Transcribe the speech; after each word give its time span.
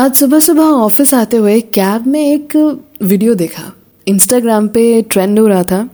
आज 0.00 0.14
सुबह 0.14 0.40
सुबह 0.40 0.62
ऑफ़िस 0.62 1.14
आते 1.14 1.36
हुए 1.36 1.60
कैब 1.60 2.06
में 2.06 2.20
एक 2.20 2.56
वीडियो 3.02 3.34
देखा। 3.34 3.62
इंस्टाग्राम 4.08 4.68
पे 4.68 5.02
ट्रेंड 5.02 5.38
हो 5.38 5.46
रहा 5.46 5.62
था 5.62 5.90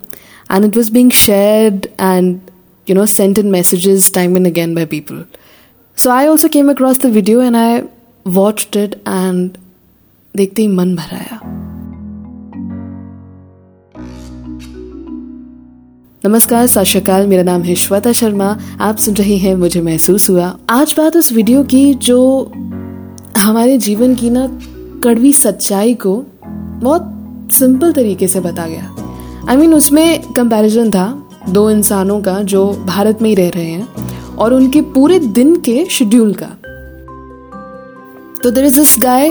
and 0.53 0.65
it 0.65 0.77
was 0.77 0.93
being 0.93 1.11
shared 1.11 1.87
and 2.01 2.39
you 2.91 2.97
know 2.97 3.07
sent 3.07 3.39
in 3.39 3.47
messages 3.47 4.13
time 4.15 4.37
and 4.37 4.47
again 4.47 4.75
by 4.75 4.87
people 4.87 5.25
so 5.97 6.11
I 6.11 6.27
also 6.27 6.49
came 6.49 6.71
across 6.71 7.01
the 7.01 7.07
video 7.07 7.43
and 7.43 7.57
I 7.57 7.81
watch 8.27 8.69
it 8.77 8.95
and 8.95 9.51
देखते 10.37 10.63
ही 10.63 10.69
मन 10.69 10.97
भर 10.97 11.15
आया। 11.15 11.41
नमस्कार, 16.25 16.67
सत 16.67 17.11
मेरा 17.29 17.43
नाम 17.43 17.63
है 17.63 17.75
श्वेता 17.75 18.13
शर्मा। 18.13 18.59
आप 18.81 18.97
सुन 18.97 19.15
रहे 19.15 19.37
हैं 19.37 19.55
मुझे 19.55 19.81
महसूस 19.81 20.31
हुआ। 20.31 20.59
आज 20.71 20.95
बात 20.99 21.17
उस 21.17 21.33
वीडियो 21.33 21.65
की 21.65 21.95
जो 21.95 22.53
हमारे 23.37 23.79
जीवन 23.79 24.15
की 24.15 24.31
ना 24.31 24.47
कड़वी 25.05 25.33
सच्चाई 25.33 25.95
को 25.95 26.15
बहुत 26.47 27.53
सिंपल 27.53 27.93
तरीके 27.93 28.29
से 28.29 28.41
बता 28.41 28.67
गया। 28.67 28.85
आई 29.49 29.57
I 29.57 29.59
मीन 29.59 29.67
mean, 29.67 29.79
उसमें 29.79 30.33
कंपैरिजन 30.33 30.91
था 30.91 31.29
दो 31.49 31.71
इंसानों 31.71 32.21
का 32.23 32.43
जो 32.43 32.67
भारत 32.87 33.23
में 33.23 33.29
ही 33.31 33.35
रह 33.37 33.49
रहे 33.49 33.65
हैं 33.65 34.35
और 34.35 34.55
उनके 34.55 34.81
पूरे 34.81 35.19
दिन 35.19 35.57
के 35.61 35.85
शेड्यूल 35.85 36.35
का। 36.43 36.47
तो 38.43 38.51
there 38.51 38.65
is 38.65 38.77
this 38.77 38.97
guy 38.99 39.29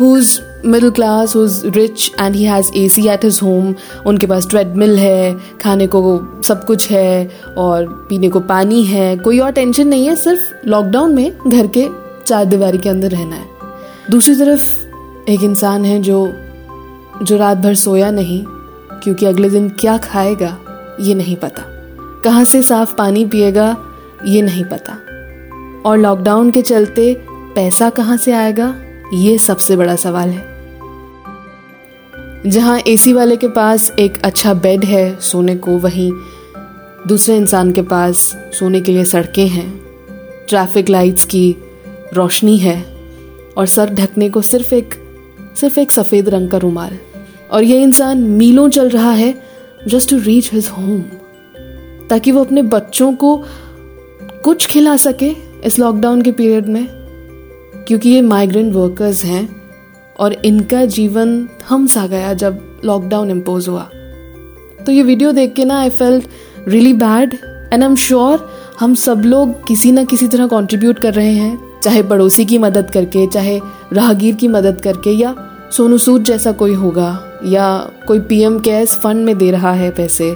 whose 0.00 0.40
middle 0.66 0.90
class 0.90 1.36
whose 1.36 1.62
rich 1.66 2.12
and 2.20 2.34
he 2.36 2.44
has 2.44 2.70
a 2.76 2.88
A 2.88 3.08
C 3.08 3.24
at 3.24 3.40
his 3.42 3.74
home 4.06 4.26
pass 4.26 4.46
treadmill 4.50 4.98
है 4.98 5.34
खाने 5.60 5.86
को 5.86 6.18
सब 6.42 6.64
कुछ 6.66 6.90
है 6.90 7.30
और 7.58 7.86
पीने 8.08 8.28
को 8.28 8.40
पानी 8.40 8.82
है। 8.82 9.16
कोई 9.16 9.38
और 9.38 9.50
टेंशन 9.50 9.88
नहीं 9.88 10.06
है 10.06 10.16
सिर्फ़ 10.16 10.68
लॉकडाउन 10.68 11.14
में 11.14 11.32
घर 11.46 11.66
के 11.66 12.05
चार 12.26 12.44
दीवारी 12.44 12.78
के 12.78 12.88
अंदर 12.88 13.10
रहना 13.10 13.36
है। 13.36 13.48
दूसरी 14.10 14.34
तरफ़ 14.34 14.76
एक 15.30 15.42
इंसान 15.42 15.84
है 15.84 16.02
जो 16.02 16.32
जो 17.22 17.36
रात 17.36 17.58
भर 17.58 17.74
सोया 17.74 18.10
नहीं, 18.10 18.44
क्योंकि 19.02 19.26
अगले 19.26 19.50
दिन 19.50 19.68
क्या 19.68 19.98
खाएगा, 19.98 20.58
ये 21.00 21.14
नहीं 21.14 21.36
पता। 21.36 21.62
कहाँ 22.24 22.44
से 22.44 22.62
साफ़ 22.62 22.94
पानी 22.94 23.24
पिएगा, 23.26 23.76
ये 24.26 24.42
नहीं 24.42 24.64
पता। 24.64 24.92
और 25.88 25.98
लॉकडाउन 25.98 26.50
के 26.50 26.62
चलते 26.62 27.22
पैसा 27.28 27.90
कहाँ 27.90 28.16
से 28.16 28.32
आएगा, 28.32 28.74
ये 29.14 29.38
सबसे 29.38 29.76
बड़ा 29.76 29.96
सवाल 29.96 30.28
है। 30.28 30.56
जहाँ 32.46 32.78
एसी 32.78 33.12
वाले 33.12 33.36
के 33.36 33.48
पास 33.48 33.90
एक 33.98 34.22
अच्छा 34.24 34.54
बेड 34.54 34.84
है, 34.84 35.20
सोने 35.20 35.56
को 35.56 35.78
वहीं, 35.78 36.12
दूसरे 37.06 37.36
इंसान 37.36 37.72
के 37.72 37.82
पास 37.82 38.16
सोने 38.52 38.80
के 38.80 38.92
लिए 38.92 39.04
सड़कें 39.04 39.48
हैं 39.48 39.80
ट्रैफ़िक 40.48 40.88
लाइट्स 40.88 41.24
की 41.24 41.56
रोशनी 42.14 42.56
है 42.58 42.82
और 43.56 43.66
सर 43.66 43.94
ढकने 43.94 44.28
को 44.30 44.42
सिर्फ़ 44.42 44.74
एक 44.74 44.94
सिर्फ़ 45.60 45.78
एक 45.80 45.92
सफ़ेद 45.92 46.28
रंग 46.28 46.48
का 46.50 46.58
रुमाल। 46.58 46.98
और 47.50 47.64
यह 47.64 47.82
इंसान 47.82 48.18
मीलों 48.18 48.68
चल 48.68 48.88
रहा 48.88 49.12
है 49.12 49.34
just 49.88 50.10
to 50.10 50.18
reach 50.18 50.52
his 50.52 50.68
home 50.68 51.00
ताकि 52.10 52.32
वो 52.32 52.44
अपने 52.44 52.62
बच्चों 52.62 53.12
को 53.14 53.36
कुछ 54.44 54.66
खिला 54.66 54.96
सके 54.96 55.30
इस 55.64 55.78
लॉकडाउन 55.78 56.22
के 56.22 56.32
पीरियड 56.32 56.66
में, 56.66 56.86
क्योंकि 57.88 58.08
ये 58.08 58.20
माइग्रेंट 58.22 58.74
वर्कर्स 58.74 59.24
हैं 59.24 59.48
और 60.18 60.32
इनका 60.44 60.84
जीवन 60.84 61.48
थम 61.62 61.86
सा 61.86 62.06
गया 62.06 62.32
जब 62.34 62.60
लॉकडाउन 62.84 63.30
इम्पोज 63.30 63.68
हुआ। 63.68 63.88
तो 64.86 64.92
ये 64.92 65.02
वीडियो 65.02 65.32
देख 65.32 65.52
के 65.54 65.64
ना 65.64 65.80
I 65.80 65.90
felt 65.90 66.28
really 66.68 66.92
bad 66.92 67.34
and 67.72 67.82
I 67.82 67.88
am 67.88 67.96
sure 67.96 68.48
हम 68.80 68.94
सब 68.94 69.22
लोग 69.24 69.66
किसी 69.68 69.92
ना 69.92 70.04
किसी 70.04 70.28
तरह 70.28 70.46
कंट्रीब्यूट 70.46 70.98
कर 70.98 71.14
रहे 71.14 71.32
हैं। 71.32 71.65
चाहे 71.86 72.02
पड़ोसी 72.02 72.44
की 72.44 72.56
मदद 72.58 72.90
करके, 72.90 73.26
चाहे 73.26 73.60
राहगीर 73.92 74.34
की 74.34 74.48
मदद 74.48 74.80
करके, 74.80 75.10
या 75.10 75.34
सोनू 75.72 75.98
सूद 75.98 76.22
जैसा 76.22 76.52
कोई 76.52 76.72
होगा, 76.74 77.10
या 77.44 77.66
कोई 78.06 78.20
पीएम 78.20 78.58
केयर्स 78.58 78.96
फंड 78.96 79.24
में 79.24 79.38
दे 79.38 79.50
रहा 79.50 79.72
है 79.72 79.90
पैसे, 79.90 80.34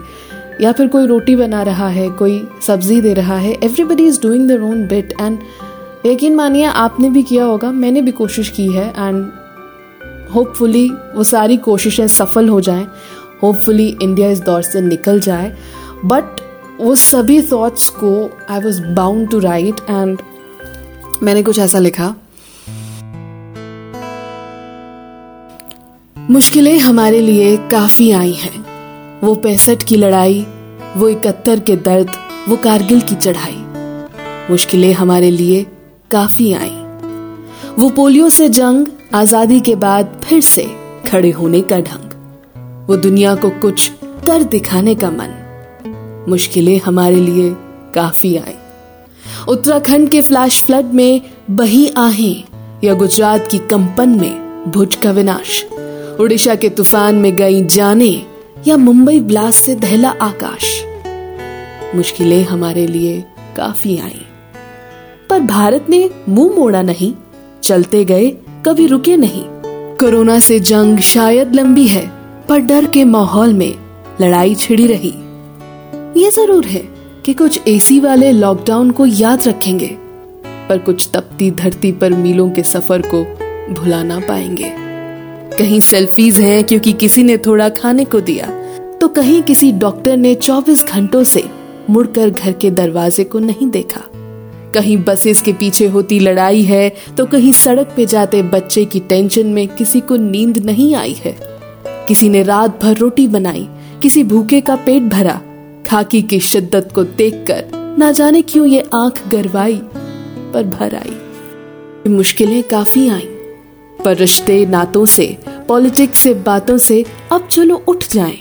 या 0.60 0.72
फिर 0.72 0.88
कोई 0.88 1.06
रोटी 1.06 1.36
बना 1.36 1.62
रहा 1.62 1.88
है, 1.88 2.08
कोई 2.10 2.48
सब्ज़ी 2.66 3.00
दे 3.00 3.14
रहा 3.14 3.36
है 3.36 3.52
everybody 3.52 4.06
is 4.06 4.20
doing 4.22 4.46
their 4.48 4.62
own 4.62 4.86
bit 4.86 5.14
and 5.20 5.38
यकीन 6.06 6.36
मानिए, 6.36 6.64
आपने 6.64 7.10
भी 7.10 7.22
किया 7.22 7.44
होगा, 7.44 7.72
मैंने 7.72 8.02
भी 8.02 8.12
कोशिश 8.12 8.48
की 8.48 8.68
है 8.68 8.88
एंड 8.88 9.26
होपफुली 10.34 10.88
वो 11.16 11.24
सारी 11.24 11.56
कोशिशें 11.56 12.06
सफल 12.08 12.48
हो 12.48 12.60
जाएँ 12.60 12.86
होपफुली 13.42 13.96
इंडिया 14.02 14.30
इस 14.30 14.40
दौर 14.40 14.62
से 14.62 14.80
निकल 14.80 15.20
जाए 15.20 15.54
बट 16.04 16.40
वो 16.80 16.94
सभी 16.96 17.42
थॉट्स 17.42 17.88
को 17.90 18.12
I 18.50 18.60
was 18.60 18.82
bound 18.94 19.30
to 19.30 19.38
write 19.38 19.80
and 19.90 20.18
मैंने 21.22 21.42
कुछ 21.42 21.58
ऐसा 21.58 21.78
लिखा। 21.78 22.14
मुश्किलें 26.30 26.78
हमारे 26.78 27.20
लिए 27.20 27.56
काफ़ी 27.56 28.10
आई 28.10 28.32
हैं। 28.32 28.64
वो 29.20 29.34
पैंसठ 29.34 29.82
की 29.82 29.96
लड़ाई, 29.96 30.46
वो 30.96 31.08
इकहत्तर 31.08 31.60
के 31.60 31.76
दर्द, 31.76 32.10
वो 32.48 32.56
कारगिल 32.56 33.00
की 33.00 33.14
चढ़ाई। 33.14 33.64
मुश्किलें 34.50 34.92
हमारे 34.92 35.30
लिए 35.30 35.66
काफ़ी 36.10 36.52
आई। 36.52 36.76
वो 37.78 37.90
पोलियो 37.90 38.30
से 38.30 38.48
जंग, 38.48 38.86
आज़ादी 39.14 39.60
के 39.60 39.74
बाद 39.74 40.20
फिर 40.24 40.40
से 40.40 40.66
खड़े 41.08 41.30
होने 41.30 41.60
का 41.60 41.80
ढंग। 41.80 42.10
वो 42.88 42.96
दुनिया 42.96 43.34
को 43.34 43.50
कुछ 43.50 43.92
कर 44.04 44.42
दिखाने 44.42 44.94
का 44.94 45.10
मन। 45.10 45.36
मुश्किलें 46.28 46.80
हमारे 46.80 47.16
लिए 47.16 47.54
काफ़ी 47.94 48.36
आई। 48.36 48.54
उत्तराखंड 49.48 50.08
के 50.08 50.20
फ्लैश 50.20 50.62
फ्लड 50.62 50.86
में 50.86 51.20
बही 51.50 51.92
आहें, 51.96 52.44
या 52.84 52.94
गुजरात 52.94 53.48
की 53.50 53.58
कंपन 53.58 54.08
में 54.08 54.64
भुज 54.68 54.94
का 54.94 55.10
विनाश। 55.10 55.64
उड़ीसा 56.20 56.54
के 56.54 56.68
तूफ़ान 56.68 57.14
में 57.14 57.36
गई 57.36 57.64
जाने, 57.64 58.26
या 58.68 58.76
मुंबई 58.76 59.20
ब्लास्ट 59.20 59.64
से 59.64 59.74
दहला 59.74 60.08
आकाश। 60.08 60.84
मुश्किलें 61.94 62.44
हमारे 62.44 62.86
लिए 62.86 63.24
काफ़ी 63.56 63.98
आई। 63.98 64.26
पर 65.30 65.40
भारत 65.40 65.86
ने 65.88 66.10
मुँह 66.28 66.56
मोड़ा 66.56 66.82
नहीं, 66.82 67.14
चलते 67.62 68.04
गए 68.04 68.30
कभी 68.66 68.86
रुके 68.86 69.16
नहीं। 69.16 69.44
कोरोना 69.96 70.38
से 70.38 70.60
जंग 70.60 70.98
शायद 70.98 71.54
लंबी 71.54 71.86
है, 71.88 72.12
पर 72.48 72.58
डर 72.58 72.84
के 72.84 73.04
माहौल 73.04 73.52
में 73.52 73.74
लड़ाई 74.20 74.54
छिड़ी 74.54 74.86
रही। 74.86 75.14
ये 76.22 76.30
ज़रूर 76.30 76.64
है 76.64 76.99
कि 77.24 77.32
कुछ 77.32 77.60
एसी 77.68 77.98
वाले 78.00 78.30
लॉकडाउन 78.32 78.90
को 78.90 79.06
याद 79.06 79.46
रखेंगे, 79.48 79.86
पर 80.68 80.78
कुछ 80.78 81.08
तपती 81.14 81.50
धरती 81.50 81.90
पर 81.92 82.12
मीलों 82.12 82.48
के 82.50 82.62
सफ़र 82.62 83.02
को 83.04 83.22
भुला 83.74 84.02
ना 84.02 84.18
पाएँगे। 84.18 84.72
कहीं 85.56 85.80
सेल्फीज 85.80 86.38
हैं 86.40 86.62
क्योंकि 86.64 86.92
किसी 86.92 87.22
ने 87.22 87.36
थोड़ा 87.38 87.68
खाने 87.70 88.04
को 88.04 88.20
दिया 88.20 88.46
तो 89.00 89.08
कहीं 89.08 89.42
किसी 89.42 89.70
डॉक्टर 89.72 90.16
ने 90.16 90.34
24 90.34 90.84
घंटों 90.84 91.22
से 91.24 91.44
मुड़कर 91.90 92.30
घर 92.30 92.52
के 92.52 92.70
दरवाजे 92.70 93.24
को 93.24 93.38
नहीं 93.38 93.68
देखा। 93.70 94.00
कहीं 94.74 94.96
बसेस 95.04 95.40
के 95.42 95.52
पीछे 95.52 95.86
होती 95.88 96.18
लड़ाई 96.20 96.62
है 96.62 96.88
तो 97.16 97.26
कहीं 97.26 97.52
सड़क 97.52 97.92
पे 97.96 98.06
जाते 98.06 98.42
बच्चे 98.44 98.84
की 98.84 99.00
टेंशन 99.00 99.46
में 99.46 99.66
किसी 99.68 100.00
को 100.00 100.16
नींद 100.16 100.58
नहीं 100.58 100.94
आई 100.94 101.14
है। 101.14 101.36
किसी 102.08 102.28
ने 102.28 102.42
रात 102.42 102.82
भर 102.82 102.96
रोटी 102.96 103.26
बनाई, 103.28 103.68
किसी 104.02 104.24
भूखे 104.24 104.60
का 104.60 104.76
पेट 104.76 105.02
भरा 105.04 105.40
खाकी 105.90 106.20
की 106.22 106.38
शिद्दत 106.40 106.92
को 106.94 107.02
देखकर 107.04 107.96
ना 107.98 108.10
जाने 108.12 108.40
क्यों 108.42 108.66
ये 108.66 108.80
आँख 108.94 109.16
गरवाई, 109.28 109.76
पर 110.52 110.66
भर 110.66 110.94
आई 110.94 112.10
मुश्किलें 112.10 112.62
काफ़ी 112.62 113.08
आई, 113.08 113.26
पर 114.04 114.16
रिश्ते 114.16 114.64
नातों 114.66 115.04
से, 115.06 115.26
पॉलिटिक्स 115.68 116.18
से, 116.18 116.34
बातों 116.34 116.76
से 116.78 117.04
अब 117.32 117.48
चलो 117.48 117.82
उठ 117.88 118.04
जाएँ। 118.12 118.38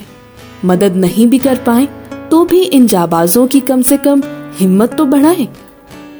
मदद 0.66 0.96
नहीं 0.96 1.26
भी 1.28 1.38
कर 1.38 1.58
पाए 1.66 1.88
तो 2.32 2.44
भी 2.46 2.62
इन 2.62 2.86
जाबाजों 2.88 3.48
की 3.48 3.60
कम 3.62 3.82
से 3.82 3.98
कम 3.98 4.22
हिम्मत 4.60 4.94
तो 4.94 5.06
बढ़ाएँ। 5.06 5.48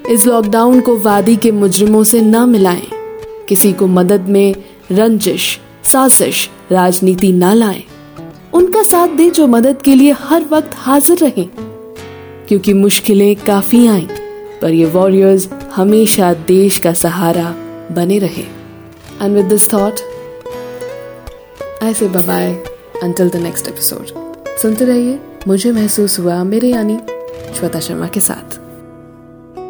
इस 0.10 0.26
लॉकडाउन 0.26 0.82
को 0.82 0.98
वादी 0.98 1.36
के 1.36 1.52
मुजरिमों 1.52 2.04
से 2.04 2.22
ना 2.22 2.46
मिलाएँ 2.46 2.88
किसी 3.50 3.74
को 3.74 3.88
मदद 3.90 4.30
में 4.30 4.56
रंजिश, 4.92 5.60
साजिश, 5.84 6.50
राजनीति 6.72 7.32
ना 7.34 7.54
लाएँ 7.54 7.84
उनका 8.54 8.84
साथ 8.84 9.08
दे 9.08 9.30
जो 9.30 9.48
मदद 9.48 9.82
के 9.82 9.96
लिए 9.96 10.12
हर 10.12 10.46
वक्त 10.46 10.70
हाजिर 10.74 11.18
रहें। 11.18 11.50
क्योंकि 12.48 12.74
मुश्किलें 12.74 13.36
काफ़ी 13.36 13.88
आई, 13.88 14.08
पर 14.62 14.70
ये 14.70 14.86
वॉरियर्स 14.86 15.50
हमेशा 15.76 16.34
देश 16.34 16.78
का 16.78 16.94
सहारा 16.94 17.56
बने 17.92 18.20
रहे। 18.20 18.44
And 19.22 19.36
with 19.36 19.46
this 19.46 19.74
thought 19.74 19.94
I 21.84 21.94
say 21.94 22.08
bye 22.08 22.54
until 23.04 23.30
the 23.30 23.36
next 23.36 23.68
episode 23.68 24.06
सुनते 24.62 24.86
रहिए, 24.86 25.20
मुझे 25.48 25.72
महसूस 25.72 26.20
हुआ 26.20 26.44
मेरे 26.44 26.70
यानी 26.70 26.98
श्वेता 27.56 27.80
शर्मा 27.80 28.08
के 28.08 28.20
साथ। 28.20 28.60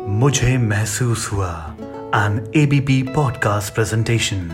मुझे 0.10 0.58
महसूस 0.58 1.30
हुआ 1.34 1.75
एन 2.16 2.52
एबीपी 2.56 3.02
पॉडकास्ट 3.04 3.74
प्रेजेंटेशन 3.74 4.52